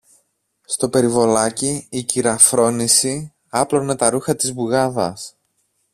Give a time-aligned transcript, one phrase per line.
[0.65, 5.35] Στο περιβολάκι η κυρα-Φρόνηση άπλωνε τα ρούχα της μπουγάδας